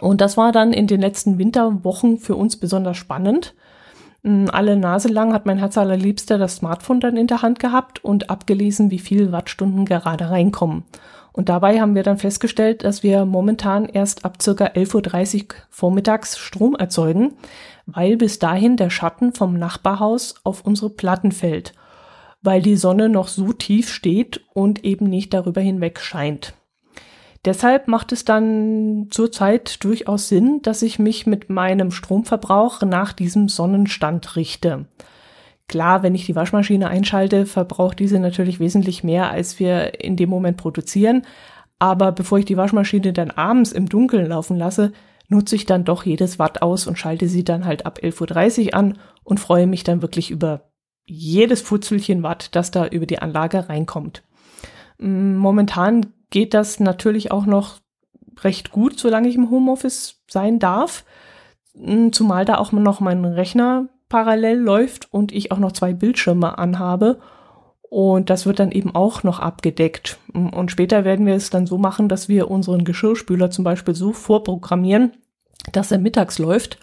Und 0.00 0.22
das 0.22 0.38
war 0.38 0.50
dann 0.50 0.72
in 0.72 0.86
den 0.86 1.02
letzten 1.02 1.38
Winterwochen 1.38 2.18
für 2.18 2.34
uns 2.34 2.56
besonders 2.58 2.96
spannend, 2.96 3.54
alle 4.24 4.76
Nase 4.76 5.08
lang 5.08 5.32
hat 5.32 5.46
mein 5.46 5.58
Herz 5.58 5.76
allerliebster 5.76 6.38
das 6.38 6.56
Smartphone 6.56 7.00
dann 7.00 7.16
in 7.16 7.26
der 7.26 7.42
Hand 7.42 7.58
gehabt 7.58 8.04
und 8.04 8.30
abgelesen, 8.30 8.90
wie 8.90 9.00
viel 9.00 9.32
Wattstunden 9.32 9.84
gerade 9.84 10.30
reinkommen. 10.30 10.84
Und 11.32 11.48
dabei 11.48 11.80
haben 11.80 11.94
wir 11.94 12.02
dann 12.02 12.18
festgestellt, 12.18 12.84
dass 12.84 13.02
wir 13.02 13.24
momentan 13.24 13.86
erst 13.86 14.24
ab 14.24 14.40
circa 14.40 14.66
11.30 14.66 15.42
Uhr 15.42 15.48
vormittags 15.70 16.38
Strom 16.38 16.76
erzeugen, 16.76 17.32
weil 17.86 18.16
bis 18.16 18.38
dahin 18.38 18.76
der 18.76 18.90
Schatten 18.90 19.32
vom 19.32 19.58
Nachbarhaus 19.58 20.36
auf 20.44 20.64
unsere 20.64 20.90
Platten 20.90 21.32
fällt, 21.32 21.72
weil 22.42 22.62
die 22.62 22.76
Sonne 22.76 23.08
noch 23.08 23.28
so 23.28 23.52
tief 23.52 23.88
steht 23.92 24.42
und 24.52 24.84
eben 24.84 25.08
nicht 25.08 25.32
darüber 25.32 25.62
hinweg 25.62 26.00
scheint. 26.00 26.54
Deshalb 27.44 27.88
macht 27.88 28.12
es 28.12 28.24
dann 28.24 29.08
zurzeit 29.10 29.82
durchaus 29.82 30.28
Sinn, 30.28 30.60
dass 30.62 30.82
ich 30.82 31.00
mich 31.00 31.26
mit 31.26 31.50
meinem 31.50 31.90
Stromverbrauch 31.90 32.82
nach 32.82 33.12
diesem 33.12 33.48
Sonnenstand 33.48 34.36
richte. 34.36 34.86
Klar, 35.66 36.02
wenn 36.02 36.14
ich 36.14 36.26
die 36.26 36.36
Waschmaschine 36.36 36.88
einschalte, 36.88 37.46
verbraucht 37.46 37.98
diese 37.98 38.20
natürlich 38.20 38.60
wesentlich 38.60 39.02
mehr, 39.02 39.30
als 39.30 39.58
wir 39.58 40.00
in 40.00 40.16
dem 40.16 40.30
Moment 40.30 40.56
produzieren. 40.56 41.22
Aber 41.80 42.12
bevor 42.12 42.38
ich 42.38 42.44
die 42.44 42.56
Waschmaschine 42.56 43.12
dann 43.12 43.32
abends 43.32 43.72
im 43.72 43.88
Dunkeln 43.88 44.26
laufen 44.26 44.56
lasse, 44.56 44.92
nutze 45.28 45.56
ich 45.56 45.66
dann 45.66 45.84
doch 45.84 46.04
jedes 46.04 46.38
Watt 46.38 46.62
aus 46.62 46.86
und 46.86 46.98
schalte 46.98 47.26
sie 47.26 47.42
dann 47.42 47.64
halt 47.64 47.86
ab 47.86 47.98
11.30 48.00 48.66
Uhr 48.66 48.74
an 48.74 48.98
und 49.24 49.40
freue 49.40 49.66
mich 49.66 49.82
dann 49.82 50.02
wirklich 50.02 50.30
über 50.30 50.70
jedes 51.06 51.60
Futzelchen 51.62 52.22
Watt, 52.22 52.54
das 52.54 52.70
da 52.70 52.86
über 52.86 53.06
die 53.06 53.18
Anlage 53.18 53.68
reinkommt. 53.68 54.22
Momentan 54.98 56.06
geht 56.32 56.54
das 56.54 56.80
natürlich 56.80 57.30
auch 57.30 57.46
noch 57.46 57.78
recht 58.40 58.72
gut, 58.72 58.98
solange 58.98 59.28
ich 59.28 59.36
im 59.36 59.50
Homeoffice 59.50 60.22
sein 60.28 60.58
darf. 60.58 61.04
Hm, 61.76 62.12
zumal 62.12 62.44
da 62.44 62.58
auch 62.58 62.72
noch 62.72 62.98
mein 62.98 63.24
Rechner 63.24 63.88
parallel 64.08 64.58
läuft 64.58 65.12
und 65.12 65.30
ich 65.30 65.52
auch 65.52 65.58
noch 65.58 65.72
zwei 65.72 65.92
Bildschirme 65.92 66.58
anhabe. 66.58 67.20
Und 67.82 68.30
das 68.30 68.46
wird 68.46 68.58
dann 68.58 68.72
eben 68.72 68.94
auch 68.94 69.22
noch 69.22 69.38
abgedeckt. 69.38 70.18
Und 70.32 70.70
später 70.70 71.04
werden 71.04 71.26
wir 71.26 71.34
es 71.34 71.50
dann 71.50 71.66
so 71.66 71.76
machen, 71.76 72.08
dass 72.08 72.28
wir 72.28 72.50
unseren 72.50 72.84
Geschirrspüler 72.84 73.50
zum 73.50 73.64
Beispiel 73.64 73.94
so 73.94 74.12
vorprogrammieren, 74.12 75.12
dass 75.72 75.92
er 75.92 75.98
mittags 75.98 76.38
läuft. 76.38 76.78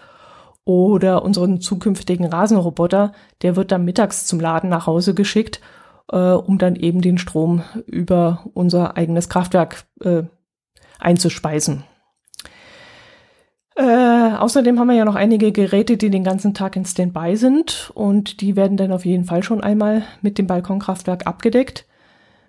Oder 0.65 1.23
unseren 1.23 1.61
zukünftigen 1.61 2.27
Rasenroboter, 2.27 3.13
der 3.41 3.55
wird 3.55 3.71
dann 3.71 3.85
mittags 3.85 4.27
zum 4.27 4.39
Laden 4.39 4.69
nach 4.69 4.85
Hause 4.85 5.15
geschickt, 5.15 5.61
äh, 6.11 6.17
um 6.17 6.57
dann 6.57 6.75
eben 6.75 7.01
den 7.01 7.17
Strom 7.17 7.63
über 7.85 8.45
unser 8.53 8.97
eigenes 8.97 9.29
Kraftwerk 9.29 9.85
äh, 10.01 10.23
einzuspeisen. 10.99 11.83
Äh, 13.75 14.35
außerdem 14.35 14.77
haben 14.77 14.89
wir 14.89 14.95
ja 14.95 15.05
noch 15.05 15.15
einige 15.15 15.53
Geräte, 15.53 15.95
die 15.95 16.09
den 16.09 16.25
ganzen 16.25 16.53
Tag 16.53 16.75
in 16.75 16.83
Standby 16.83 17.37
sind 17.37 17.91
und 17.93 18.41
die 18.41 18.57
werden 18.57 18.75
dann 18.75 18.91
auf 18.91 19.05
jeden 19.05 19.23
Fall 19.23 19.41
schon 19.41 19.61
einmal 19.61 20.03
mit 20.21 20.37
dem 20.37 20.47
Balkonkraftwerk 20.47 21.25
abgedeckt. 21.25 21.85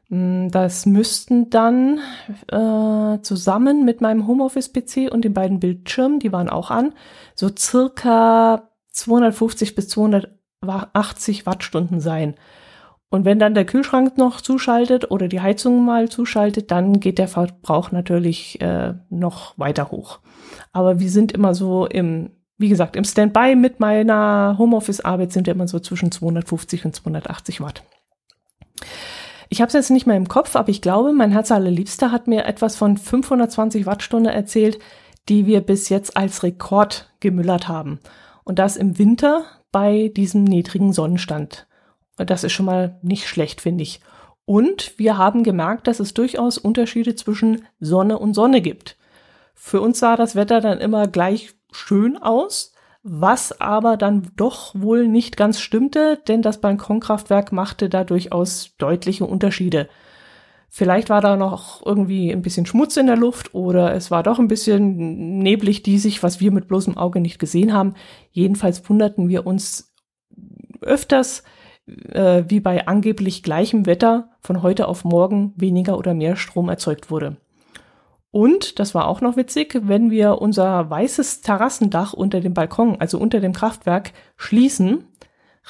Mm, 0.08 0.48
das 0.48 0.86
müssten 0.86 1.48
dann 1.48 2.00
äh, 2.48 3.22
zusammen 3.22 3.84
mit 3.84 4.00
meinem 4.00 4.26
Homeoffice-PC 4.26 5.12
und 5.12 5.24
den 5.24 5.32
beiden 5.32 5.60
Bildschirmen, 5.60 6.18
die 6.18 6.32
waren 6.32 6.48
auch 6.48 6.72
an, 6.72 6.94
so 7.36 7.48
circa 7.56 8.68
250 8.90 9.76
bis 9.76 9.88
280 9.88 11.46
Wattstunden 11.46 12.00
sein. 12.00 12.34
Und 13.10 13.24
wenn 13.24 13.40
dann 13.40 13.54
der 13.54 13.64
Kühlschrank 13.64 14.16
noch 14.16 14.40
zuschaltet 14.40 15.10
oder 15.10 15.26
die 15.26 15.40
Heizung 15.40 15.84
mal 15.84 16.08
zuschaltet, 16.08 16.70
dann 16.70 17.00
geht 17.00 17.18
der 17.18 17.26
Verbrauch 17.26 17.90
natürlich 17.90 18.60
äh, 18.60 18.94
noch 19.10 19.58
weiter 19.58 19.90
hoch. 19.90 20.20
Aber 20.72 21.00
wir 21.00 21.10
sind 21.10 21.32
immer 21.32 21.52
so 21.54 21.86
im, 21.86 22.30
wie 22.56 22.68
gesagt, 22.68 22.94
im 22.94 23.02
Standby 23.02 23.56
mit 23.56 23.80
meiner 23.80 24.54
Homeoffice-Arbeit 24.58 25.32
sind 25.32 25.46
wir 25.46 25.54
immer 25.54 25.66
so 25.66 25.80
zwischen 25.80 26.12
250 26.12 26.84
und 26.84 26.94
280 26.94 27.60
Watt. 27.60 27.82
Ich 29.48 29.60
habe 29.60 29.66
es 29.66 29.74
jetzt 29.74 29.90
nicht 29.90 30.06
mehr 30.06 30.16
im 30.16 30.28
Kopf, 30.28 30.54
aber 30.54 30.68
ich 30.68 30.80
glaube, 30.80 31.12
mein 31.12 31.32
Herz 31.32 31.50
allerliebster 31.50 32.12
hat 32.12 32.28
mir 32.28 32.44
etwas 32.44 32.76
von 32.76 32.96
520 32.96 33.86
Wattstunde 33.86 34.30
erzählt, 34.30 34.78
die 35.28 35.46
wir 35.46 35.62
bis 35.62 35.88
jetzt 35.88 36.16
als 36.16 36.44
Rekord 36.44 37.10
gemüllert 37.18 37.66
haben. 37.66 37.98
Und 38.44 38.60
das 38.60 38.76
im 38.76 38.98
Winter 38.98 39.42
bei 39.72 40.12
diesem 40.14 40.44
niedrigen 40.44 40.92
Sonnenstand. 40.92 41.66
Das 42.26 42.44
ist 42.44 42.52
schon 42.52 42.66
mal 42.66 42.98
nicht 43.02 43.28
schlecht, 43.28 43.60
finde 43.60 43.82
ich. 43.82 44.00
Und 44.44 44.98
wir 44.98 45.16
haben 45.16 45.44
gemerkt, 45.44 45.86
dass 45.86 46.00
es 46.00 46.14
durchaus 46.14 46.58
Unterschiede 46.58 47.14
zwischen 47.14 47.64
Sonne 47.78 48.18
und 48.18 48.34
Sonne 48.34 48.60
gibt. 48.60 48.96
Für 49.54 49.80
uns 49.80 49.98
sah 49.98 50.16
das 50.16 50.34
Wetter 50.34 50.60
dann 50.60 50.78
immer 50.78 51.06
gleich 51.06 51.54
schön 51.70 52.16
aus, 52.16 52.72
was 53.02 53.60
aber 53.60 53.96
dann 53.96 54.30
doch 54.36 54.74
wohl 54.74 55.06
nicht 55.06 55.36
ganz 55.36 55.60
stimmte, 55.60 56.18
denn 56.28 56.42
das 56.42 56.60
Balkonkraftwerk 56.60 57.52
machte 57.52 57.88
da 57.88 58.04
durchaus 58.04 58.74
deutliche 58.76 59.24
Unterschiede. 59.24 59.88
Vielleicht 60.68 61.10
war 61.10 61.20
da 61.20 61.36
noch 61.36 61.84
irgendwie 61.84 62.30
ein 62.30 62.42
bisschen 62.42 62.64
Schmutz 62.64 62.96
in 62.96 63.06
der 63.06 63.16
Luft 63.16 63.54
oder 63.54 63.92
es 63.94 64.10
war 64.10 64.22
doch 64.22 64.38
ein 64.38 64.48
bisschen 64.48 65.38
neblig 65.38 65.82
diesig, 65.82 66.22
was 66.22 66.40
wir 66.40 66.52
mit 66.52 66.68
bloßem 66.68 66.96
Auge 66.96 67.20
nicht 67.20 67.38
gesehen 67.38 67.72
haben. 67.72 67.94
Jedenfalls 68.30 68.88
wunderten 68.88 69.28
wir 69.28 69.46
uns 69.46 69.92
öfters, 70.80 71.42
äh, 72.12 72.44
wie 72.48 72.60
bei 72.60 72.86
angeblich 72.86 73.42
gleichem 73.42 73.86
Wetter 73.86 74.30
von 74.40 74.62
heute 74.62 74.88
auf 74.88 75.04
morgen 75.04 75.52
weniger 75.56 75.98
oder 75.98 76.14
mehr 76.14 76.36
Strom 76.36 76.68
erzeugt 76.68 77.10
wurde. 77.10 77.36
Und, 78.32 78.78
das 78.78 78.94
war 78.94 79.08
auch 79.08 79.20
noch 79.20 79.36
witzig, 79.36 79.80
wenn 79.82 80.10
wir 80.10 80.40
unser 80.40 80.88
weißes 80.88 81.40
Terrassendach 81.40 82.12
unter 82.12 82.40
dem 82.40 82.54
Balkon, 82.54 83.00
also 83.00 83.18
unter 83.18 83.40
dem 83.40 83.52
Kraftwerk, 83.52 84.12
schließen, 84.36 85.04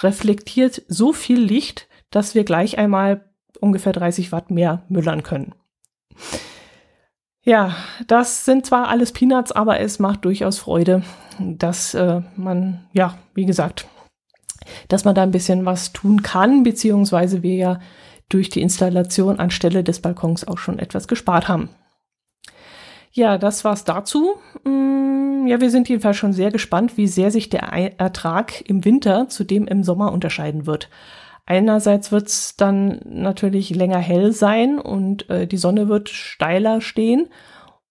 reflektiert 0.02 0.82
so 0.86 1.12
viel 1.12 1.40
Licht, 1.40 1.88
dass 2.10 2.34
wir 2.34 2.44
gleich 2.44 2.76
einmal 2.76 3.30
ungefähr 3.60 3.92
30 3.92 4.32
Watt 4.32 4.50
mehr 4.50 4.82
müllern 4.88 5.22
können. 5.22 5.54
Ja, 7.42 7.74
das 8.06 8.44
sind 8.44 8.66
zwar 8.66 8.88
alles 8.88 9.12
Peanuts, 9.12 9.52
aber 9.52 9.80
es 9.80 9.98
macht 9.98 10.26
durchaus 10.26 10.58
Freude, 10.58 11.02
dass 11.38 11.94
äh, 11.94 12.20
man, 12.36 12.86
ja, 12.92 13.16
wie 13.34 13.46
gesagt, 13.46 13.86
dass 14.88 15.04
man 15.04 15.14
da 15.14 15.22
ein 15.22 15.30
bisschen 15.30 15.66
was 15.66 15.92
tun 15.92 16.22
kann, 16.22 16.62
beziehungsweise 16.62 17.42
wir 17.42 17.54
ja 17.54 17.80
durch 18.28 18.48
die 18.48 18.62
Installation 18.62 19.38
anstelle 19.38 19.84
des 19.84 20.00
Balkons 20.00 20.46
auch 20.46 20.58
schon 20.58 20.78
etwas 20.78 21.08
gespart 21.08 21.48
haben. 21.48 21.70
Ja, 23.12 23.38
das 23.38 23.64
war's 23.64 23.84
dazu. 23.84 24.36
Mm, 24.64 25.46
ja, 25.46 25.60
wir 25.60 25.70
sind 25.70 25.88
jedenfalls 25.88 26.16
schon 26.16 26.32
sehr 26.32 26.50
gespannt, 26.50 26.96
wie 26.96 27.08
sehr 27.08 27.30
sich 27.30 27.48
der 27.48 27.62
Ertrag 27.98 28.60
im 28.68 28.84
Winter 28.84 29.28
zu 29.28 29.44
dem 29.44 29.66
im 29.66 29.82
Sommer 29.82 30.12
unterscheiden 30.12 30.66
wird. 30.66 30.88
Einerseits 31.44 32.12
wird's 32.12 32.56
dann 32.56 33.00
natürlich 33.04 33.74
länger 33.74 33.98
hell 33.98 34.30
sein 34.32 34.78
und 34.78 35.28
äh, 35.28 35.48
die 35.48 35.56
Sonne 35.56 35.88
wird 35.88 36.08
steiler 36.08 36.80
stehen 36.80 37.28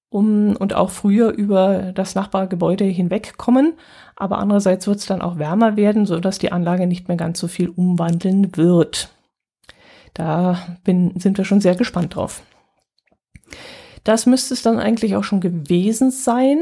um, 0.10 0.56
und 0.56 0.74
auch 0.74 0.90
früher 0.90 1.30
über 1.30 1.92
das 1.94 2.16
Nachbargebäude 2.16 2.86
hinwegkommen. 2.86 3.74
Aber 4.16 4.40
andererseits 4.40 4.88
wird's 4.88 5.06
dann 5.06 5.22
auch 5.22 5.38
wärmer 5.38 5.78
werden, 5.78 6.06
so 6.06 6.20
dass 6.20 6.40
die 6.40 6.52
Anlage 6.52 6.88
nicht 6.88 7.08
mehr 7.08 7.18
ganz 7.18 7.40
so 7.40 7.48
viel 7.48 7.70
umwandeln 7.70 8.56
wird. 8.58 9.10
Da 10.14 10.78
bin, 10.84 11.18
sind 11.20 11.38
wir 11.38 11.46
schon 11.46 11.62
sehr 11.62 11.76
gespannt 11.76 12.16
drauf. 12.16 12.42
Das 14.04 14.26
müsste 14.26 14.54
es 14.54 14.62
dann 14.62 14.80
eigentlich 14.80 15.16
auch 15.16 15.24
schon 15.24 15.42
gewesen 15.42 16.12
sein, 16.12 16.62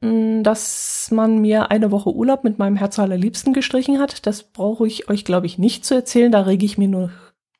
mm, 0.00 0.42
dass 0.42 1.08
man 1.10 1.40
mir 1.40 1.70
eine 1.70 1.90
Woche 1.90 2.14
Urlaub 2.14 2.44
mit 2.44 2.58
meinem 2.58 2.76
Herz 2.76 2.98
allerliebsten 2.98 3.52
gestrichen 3.54 3.98
hat. 3.98 4.26
Das 4.26 4.42
brauche 4.42 4.86
ich 4.86 5.08
euch, 5.08 5.24
glaube 5.24 5.46
ich, 5.46 5.58
nicht 5.58 5.84
zu 5.84 5.94
erzählen. 5.94 6.30
Da 6.30 6.42
rege 6.42 6.66
ich 6.66 6.78
mir 6.78 6.88
nur, 6.88 7.10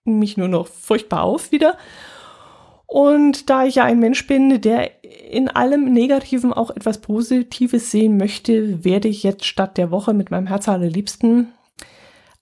mich 0.05 0.37
nur 0.37 0.49
noch 0.49 0.67
furchtbar 0.67 1.23
auf 1.23 1.53
wieder. 1.53 1.79
Und 2.95 3.51
da 3.51 3.65
ich 3.65 3.75
ja 3.75 3.85
ein 3.85 3.99
Mensch 3.99 4.25
bin, 4.29 4.61
der 4.61 5.03
in 5.29 5.49
allem 5.49 5.93
Negativen 5.93 6.53
auch 6.53 6.71
etwas 6.71 6.99
Positives 6.99 7.91
sehen 7.91 8.19
möchte, 8.19 8.85
werde 8.85 9.09
ich 9.09 9.25
jetzt 9.25 9.47
statt 9.47 9.79
der 9.79 9.91
Woche 9.91 10.15
mit 10.15 10.31
meinem 10.31 10.47
Herz 10.47 10.69
allerliebsten 10.69 11.49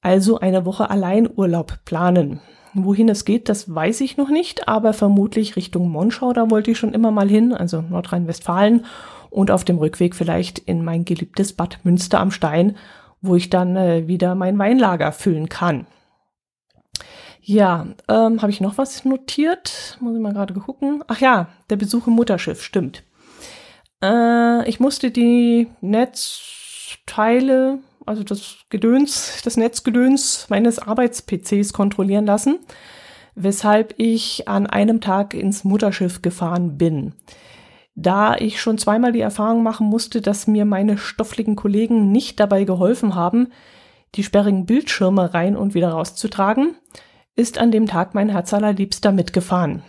also 0.02 0.40
eine 0.40 0.66
Woche 0.66 0.90
Alleinurlaub 0.90 1.78
planen. 1.86 2.40
Wohin 2.74 3.08
es 3.08 3.24
geht, 3.24 3.48
das 3.48 3.74
weiß 3.74 4.02
ich 4.02 4.18
noch 4.18 4.28
nicht, 4.28 4.68
aber 4.68 4.92
vermutlich 4.92 5.56
Richtung 5.56 5.90
Monschau, 5.90 6.34
da 6.34 6.50
wollte 6.50 6.72
ich 6.72 6.78
schon 6.78 6.92
immer 6.92 7.12
mal 7.12 7.30
hin, 7.30 7.54
also 7.54 7.80
Nordrhein-Westfalen 7.80 8.84
und 9.30 9.50
auf 9.50 9.64
dem 9.64 9.78
Rückweg 9.78 10.14
vielleicht 10.14 10.58
in 10.58 10.84
mein 10.84 11.06
geliebtes 11.06 11.54
Bad 11.54 11.78
Münster 11.82 12.20
am 12.20 12.30
Stein, 12.30 12.76
wo 13.22 13.36
ich 13.36 13.48
dann 13.48 13.74
äh, 13.76 14.06
wieder 14.06 14.34
mein 14.34 14.58
Weinlager 14.58 15.12
füllen 15.12 15.48
kann. 15.48 15.86
Ja, 17.42 17.86
ähm, 18.08 18.40
habe 18.40 18.50
ich 18.50 18.60
noch 18.60 18.78
was 18.78 19.04
notiert? 19.04 19.98
Muss 20.00 20.14
ich 20.14 20.20
mal 20.20 20.32
gerade 20.32 20.54
gucken. 20.54 21.04
Ach 21.08 21.20
ja, 21.20 21.48
der 21.70 21.76
Besuch 21.76 22.06
im 22.06 22.14
Mutterschiff, 22.14 22.62
stimmt. 22.62 23.02
Äh, 24.02 24.68
ich 24.68 24.80
musste 24.80 25.10
die 25.10 25.68
Netzteile 25.80 27.80
also 28.06 28.22
das 28.22 28.58
Gedöns, 28.70 29.40
das 29.44 29.56
Netzgedöns 29.56 30.46
meines 30.48 30.78
Arbeits-PCs 30.78 31.72
kontrollieren 31.72 32.26
lassen, 32.26 32.58
weshalb 33.34 33.94
ich 33.98 34.48
an 34.48 34.66
einem 34.66 35.00
Tag 35.00 35.34
ins 35.34 35.64
Mutterschiff 35.64 36.22
gefahren 36.22 36.78
bin. 36.78 37.14
Da 37.94 38.36
ich 38.36 38.60
schon 38.60 38.78
zweimal 38.78 39.12
die 39.12 39.20
Erfahrung 39.20 39.62
machen 39.62 39.86
musste, 39.86 40.20
dass 40.20 40.46
mir 40.46 40.64
meine 40.64 40.96
stoffligen 40.96 41.56
Kollegen 41.56 42.10
nicht 42.10 42.40
dabei 42.40 42.64
geholfen 42.64 43.14
haben, 43.14 43.48
die 44.14 44.24
sperrigen 44.24 44.66
Bildschirme 44.66 45.34
rein 45.34 45.56
und 45.56 45.74
wieder 45.74 45.90
rauszutragen, 45.90 46.74
ist 47.36 47.58
an 47.58 47.70
dem 47.70 47.86
Tag 47.86 48.14
mein 48.14 48.28
Herz 48.28 48.52
allerliebster 48.52 49.12
mitgefahren. 49.12 49.82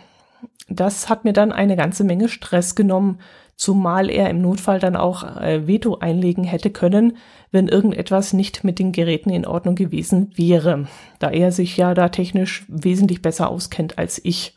Das 0.68 1.08
hat 1.08 1.24
mir 1.24 1.32
dann 1.32 1.52
eine 1.52 1.76
ganze 1.76 2.04
Menge 2.04 2.28
Stress 2.28 2.74
genommen, 2.74 3.20
zumal 3.56 4.10
er 4.10 4.30
im 4.30 4.40
Notfall 4.40 4.80
dann 4.80 4.96
auch 4.96 5.40
äh, 5.40 5.66
Veto 5.66 5.98
einlegen 5.98 6.44
hätte 6.44 6.70
können, 6.70 7.16
wenn 7.50 7.68
irgendetwas 7.68 8.32
nicht 8.32 8.64
mit 8.64 8.78
den 8.78 8.92
Geräten 8.92 9.30
in 9.30 9.46
Ordnung 9.46 9.74
gewesen 9.74 10.32
wäre, 10.34 10.88
da 11.18 11.30
er 11.30 11.52
sich 11.52 11.76
ja 11.76 11.94
da 11.94 12.08
technisch 12.08 12.64
wesentlich 12.68 13.22
besser 13.22 13.48
auskennt 13.48 13.98
als 13.98 14.20
ich. 14.24 14.56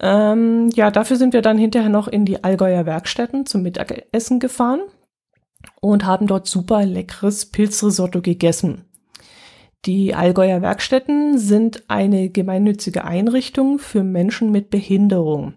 Ähm, 0.00 0.70
ja, 0.74 0.90
dafür 0.90 1.16
sind 1.16 1.32
wir 1.32 1.42
dann 1.42 1.58
hinterher 1.58 1.88
noch 1.88 2.06
in 2.06 2.24
die 2.24 2.44
Allgäuer 2.44 2.86
Werkstätten 2.86 3.46
zum 3.46 3.62
Mittagessen 3.62 4.38
gefahren 4.38 4.82
und 5.80 6.04
haben 6.04 6.28
dort 6.28 6.46
super 6.46 6.84
leckeres 6.84 7.46
Pilzrisotto 7.46 8.20
gegessen. 8.20 8.87
Die 9.84 10.14
Allgäuer 10.14 10.60
Werkstätten 10.60 11.38
sind 11.38 11.84
eine 11.88 12.30
gemeinnützige 12.30 13.04
Einrichtung 13.04 13.78
für 13.78 14.02
Menschen 14.02 14.50
mit 14.50 14.70
Behinderung. 14.70 15.54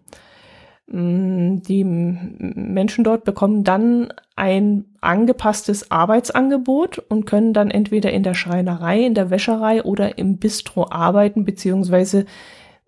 Mm, 0.87 1.61
die 1.61 1.83
Menschen 1.83 3.03
dort 3.03 3.23
bekommen 3.23 3.63
dann 3.63 4.13
ein 4.35 4.85
angepasstes 5.01 5.89
Arbeitsangebot 5.89 6.99
und 6.99 7.25
können 7.25 7.53
dann 7.53 7.71
entweder 7.71 8.11
in 8.11 8.23
der 8.23 8.33
Schreinerei, 8.33 9.05
in 9.05 9.13
der 9.13 9.29
Wäscherei 9.29 9.83
oder 9.83 10.17
im 10.17 10.37
Bistro 10.37 10.87
arbeiten, 10.89 11.45
beziehungsweise 11.45 12.25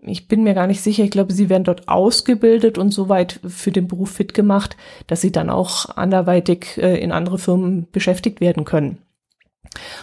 ich 0.06 0.28
bin 0.28 0.44
mir 0.44 0.54
gar 0.54 0.68
nicht 0.68 0.82
sicher, 0.82 1.04
ich 1.04 1.12
glaube, 1.12 1.34
sie 1.34 1.50
werden 1.50 1.63
dort 1.63 1.88
ausgebildet 1.88 2.78
und 2.78 2.92
soweit 2.92 3.40
für 3.48 3.72
den 3.72 3.88
Beruf 3.88 4.12
fit 4.12 4.34
gemacht, 4.34 4.75
dass 5.08 5.22
sie 5.22 5.32
dann 5.32 5.50
auch 5.50 5.96
anderweitig 5.96 6.78
äh, 6.78 6.98
in 6.98 7.13
andere 7.13 7.40
Firmen 7.40 7.88
beschäftigt 7.92 8.42
werden 8.42 8.66
können. 8.66 8.98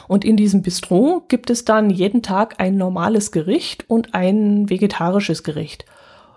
Und 0.09 0.25
in 0.25 0.37
diesem 0.37 0.63
Bistro 0.63 1.23
gibt 1.29 1.51
es 1.51 1.65
dann 1.65 1.91
jeden 1.91 2.23
Tag 2.23 2.55
ein 2.59 2.77
normales 2.77 3.33
Gericht 3.33 3.89
und 3.89 4.15
ein 4.15 4.69
vegetarisches 4.69 5.43
Gericht. 5.43 5.85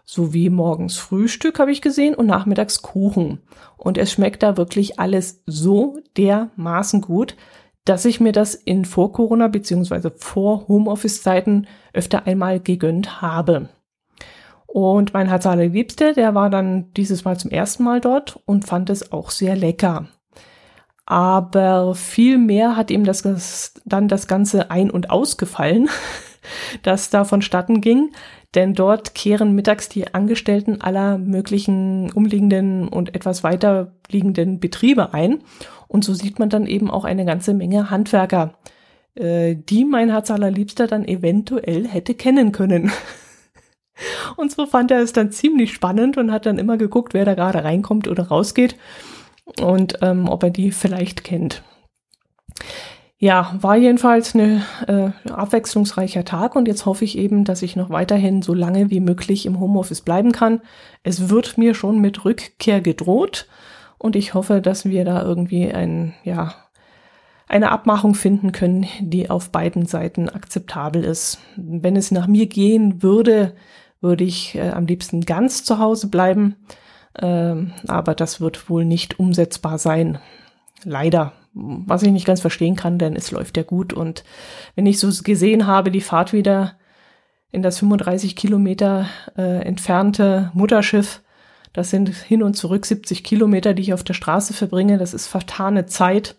So 0.05 0.33
wie 0.33 0.49
morgens 0.49 0.97
Frühstück 0.97 1.59
habe 1.59 1.71
ich 1.71 1.81
gesehen 1.81 2.13
und 2.13 2.25
nachmittags 2.25 2.81
Kuchen. 2.81 3.39
Und 3.77 3.97
es 3.97 4.11
schmeckt 4.11 4.43
da 4.43 4.57
wirklich 4.57 4.99
alles 4.99 5.41
so 5.45 5.97
dermaßen 6.17 7.01
gut, 7.01 7.35
dass 7.85 8.05
ich 8.05 8.19
mir 8.19 8.31
das 8.31 8.55
in 8.55 8.85
Vor-Corona 8.85 9.47
beziehungsweise 9.47 10.11
vor 10.15 10.67
Homeoffice-Zeiten 10.67 11.67
öfter 11.93 12.27
einmal 12.27 12.59
gegönnt 12.59 13.21
habe. 13.21 13.69
Und 14.67 15.13
mein 15.13 15.27
Herz 15.27 15.45
allerliebste, 15.45 16.13
der 16.13 16.33
war 16.33 16.49
dann 16.49 16.91
dieses 16.93 17.25
Mal 17.25 17.37
zum 17.37 17.51
ersten 17.51 17.83
Mal 17.83 18.01
dort 18.01 18.39
und 18.45 18.65
fand 18.65 18.89
es 18.89 19.11
auch 19.11 19.29
sehr 19.29 19.55
lecker. 19.55 20.07
Aber 21.13 21.93
viel 21.93 22.39
mehr 22.39 22.75
hat 22.75 22.89
ihm 22.89 23.03
das, 23.03 23.21
das 23.21 23.75
dann 23.85 24.07
das 24.07 24.25
Ganze 24.25 24.71
ein- 24.71 24.89
und 24.89 25.11
ausgefallen, 25.11 25.87
das 26.81 27.11
da 27.11 27.23
vonstatten 27.23 27.81
ging. 27.81 28.09
Denn 28.55 28.73
dort 28.73 29.13
kehren 29.13 29.53
mittags 29.53 29.89
die 29.89 30.11
Angestellten 30.11 30.81
aller 30.81 31.19
möglichen 31.19 32.11
umliegenden 32.13 32.87
und 32.87 33.13
etwas 33.13 33.43
weiter 33.43 33.91
liegenden 34.09 34.59
Betriebe 34.59 35.13
ein. 35.13 35.43
Und 35.87 36.03
so 36.03 36.15
sieht 36.15 36.39
man 36.39 36.49
dann 36.49 36.65
eben 36.65 36.89
auch 36.89 37.05
eine 37.05 37.25
ganze 37.25 37.53
Menge 37.53 37.91
Handwerker, 37.91 38.55
äh, 39.13 39.55
die 39.55 39.85
mein 39.85 40.09
Herz 40.09 40.31
allerliebster 40.31 40.87
dann 40.87 41.07
eventuell 41.07 41.87
hätte 41.87 42.15
kennen 42.15 42.51
können. 42.51 42.91
Und 44.35 44.51
so 44.51 44.65
fand 44.65 44.89
er 44.89 45.01
es 45.01 45.13
dann 45.13 45.31
ziemlich 45.31 45.73
spannend 45.73 46.17
und 46.17 46.31
hat 46.31 46.47
dann 46.47 46.57
immer 46.57 46.77
geguckt, 46.77 47.13
wer 47.13 47.25
da 47.25 47.35
gerade 47.35 47.63
reinkommt 47.63 48.07
oder 48.07 48.23
rausgeht 48.23 48.75
und 49.59 49.99
ähm, 50.01 50.27
ob 50.27 50.43
er 50.43 50.49
die 50.49 50.71
vielleicht 50.71 51.23
kennt. 51.23 51.63
Ja, 53.17 53.55
war 53.61 53.77
jedenfalls 53.77 54.35
ein 54.35 54.63
äh, 54.87 55.11
abwechslungsreicher 55.31 56.25
Tag 56.25 56.57
und 56.57 56.67
jetzt 56.67 56.85
hoffe 56.85 57.05
ich 57.05 57.17
eben, 57.17 57.45
dass 57.45 57.61
ich 57.61 57.77
noch 57.77 57.89
weiterhin 57.89 58.41
so 58.41 58.53
lange 58.53 58.89
wie 58.89 58.99
möglich 58.99 59.45
im 59.45 59.61
Homeoffice 59.61 60.01
bleiben 60.01 60.33
kann. 60.33 60.59
Es 61.03 61.29
wird 61.29 61.57
mir 61.57 61.73
schon 61.73 61.99
mit 61.99 62.25
Rückkehr 62.25 62.81
gedroht 62.81 63.47
und 63.97 64.17
ich 64.17 64.33
hoffe, 64.33 64.59
dass 64.59 64.83
wir 64.83 65.05
da 65.05 65.23
irgendwie 65.23 65.71
ein, 65.71 66.13
ja, 66.25 66.53
eine 67.47 67.71
Abmachung 67.71 68.13
finden 68.13 68.51
können, 68.51 68.87
die 68.99 69.29
auf 69.29 69.51
beiden 69.51 69.85
Seiten 69.85 70.27
akzeptabel 70.27 71.05
ist. 71.05 71.39
Wenn 71.55 71.95
es 71.95 72.11
nach 72.11 72.27
mir 72.27 72.47
gehen 72.47 73.01
würde, 73.03 73.55
würde 74.01 74.25
ich 74.25 74.55
äh, 74.55 74.71
am 74.71 74.85
liebsten 74.85 75.21
ganz 75.21 75.63
zu 75.63 75.79
Hause 75.79 76.09
bleiben. 76.09 76.57
Ähm, 77.21 77.73
aber 77.87 78.15
das 78.15 78.41
wird 78.41 78.69
wohl 78.69 78.85
nicht 78.85 79.19
umsetzbar 79.19 79.77
sein. 79.77 80.19
Leider. 80.83 81.33
Was 81.53 82.01
ich 82.01 82.11
nicht 82.11 82.25
ganz 82.25 82.41
verstehen 82.41 82.75
kann, 82.75 82.97
denn 82.97 83.15
es 83.15 83.29
läuft 83.29 83.57
ja 83.57 83.63
gut. 83.63 83.93
Und 83.93 84.23
wenn 84.75 84.87
ich 84.87 84.99
so 84.99 85.09
gesehen 85.23 85.67
habe, 85.67 85.91
die 85.91 86.01
Fahrt 86.01 86.33
wieder 86.33 86.77
in 87.51 87.61
das 87.61 87.77
35 87.77 88.35
Kilometer 88.35 89.07
äh, 89.37 89.61
entfernte 89.63 90.49
Mutterschiff, 90.55 91.21
das 91.71 91.91
sind 91.91 92.09
hin 92.09 92.41
und 92.41 92.55
zurück 92.55 92.85
70 92.85 93.23
Kilometer, 93.23 93.73
die 93.73 93.83
ich 93.83 93.93
auf 93.93 94.03
der 94.03 94.15
Straße 94.15 94.53
verbringe. 94.53 94.97
Das 94.97 95.13
ist 95.13 95.27
vertane 95.27 95.85
Zeit 95.85 96.35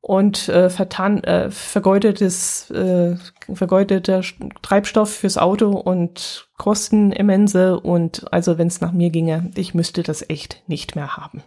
und 0.00 0.48
äh, 0.48 0.70
vertan, 0.70 1.22
äh, 1.24 1.50
vergeudetes, 1.50 2.70
äh, 2.70 3.16
vergeudeter 3.52 4.22
Treibstoff 4.62 5.12
fürs 5.12 5.38
Auto 5.38 5.70
und 5.70 6.48
Kosten 6.56 7.12
immense. 7.12 7.80
Und 7.80 8.32
also 8.32 8.58
wenn 8.58 8.68
es 8.68 8.80
nach 8.80 8.92
mir 8.92 9.10
ginge, 9.10 9.50
ich 9.54 9.74
müsste 9.74 10.02
das 10.02 10.28
echt 10.28 10.62
nicht 10.66 10.96
mehr 10.96 11.16
haben. 11.16 11.42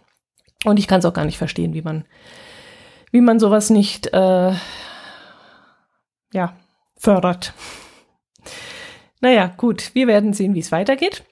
Und 0.64 0.78
ich 0.78 0.86
kann 0.86 1.00
es 1.00 1.04
auch 1.04 1.14
gar 1.14 1.24
nicht 1.24 1.38
verstehen, 1.38 1.74
wie 1.74 1.82
man, 1.82 2.04
wie 3.10 3.20
man 3.20 3.40
sowas 3.40 3.70
nicht 3.70 4.12
äh, 4.12 4.52
ja, 6.32 6.56
fördert. 6.96 7.54
Naja, 9.20 9.52
gut, 9.56 9.94
wir 9.94 10.06
werden 10.06 10.32
sehen, 10.32 10.54
wie 10.54 10.60
es 10.60 10.72
weitergeht. 10.72 11.24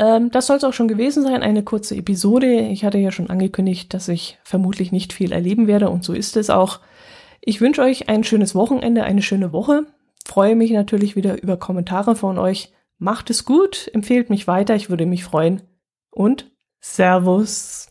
Ähm, 0.00 0.30
das 0.30 0.46
soll 0.46 0.56
es 0.56 0.64
auch 0.64 0.72
schon 0.72 0.88
gewesen 0.88 1.22
sein, 1.22 1.42
eine 1.42 1.62
kurze 1.62 1.94
Episode. 1.94 2.60
Ich 2.60 2.84
hatte 2.84 2.96
ja 2.96 3.12
schon 3.12 3.28
angekündigt, 3.28 3.92
dass 3.92 4.08
ich 4.08 4.38
vermutlich 4.42 4.92
nicht 4.92 5.12
viel 5.12 5.30
erleben 5.30 5.66
werde 5.66 5.90
und 5.90 6.02
so 6.02 6.14
ist 6.14 6.38
es 6.38 6.48
auch. 6.48 6.80
Ich 7.42 7.60
wünsche 7.60 7.82
euch 7.82 8.08
ein 8.08 8.24
schönes 8.24 8.54
Wochenende, 8.54 9.04
eine 9.04 9.20
schöne 9.20 9.52
Woche. 9.52 9.86
Freue 10.24 10.56
mich 10.56 10.70
natürlich 10.70 11.16
wieder 11.16 11.42
über 11.42 11.58
Kommentare 11.58 12.16
von 12.16 12.38
euch. 12.38 12.72
Macht 12.98 13.28
es 13.28 13.44
gut, 13.44 13.90
empfehlt 13.92 14.30
mich 14.30 14.46
weiter, 14.46 14.74
ich 14.74 14.88
würde 14.88 15.04
mich 15.04 15.22
freuen. 15.22 15.62
Und 16.10 16.50
Servus. 16.80 17.88